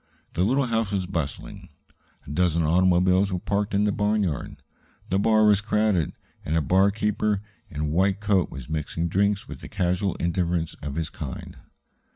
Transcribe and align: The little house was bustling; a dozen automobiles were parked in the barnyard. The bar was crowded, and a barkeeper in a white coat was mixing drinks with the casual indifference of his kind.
The 0.33 0.43
little 0.43 0.65
house 0.65 0.91
was 0.91 1.05
bustling; 1.05 1.69
a 2.25 2.31
dozen 2.31 2.63
automobiles 2.63 3.31
were 3.31 3.37
parked 3.37 3.75
in 3.75 3.83
the 3.83 3.91
barnyard. 3.91 4.63
The 5.11 5.19
bar 5.19 5.45
was 5.45 5.61
crowded, 5.61 6.13
and 6.43 6.57
a 6.57 6.61
barkeeper 6.63 7.43
in 7.69 7.81
a 7.81 7.85
white 7.87 8.19
coat 8.19 8.49
was 8.49 8.67
mixing 8.67 9.09
drinks 9.09 9.47
with 9.47 9.59
the 9.61 9.69
casual 9.69 10.15
indifference 10.15 10.73
of 10.81 10.95
his 10.95 11.11
kind. 11.11 11.55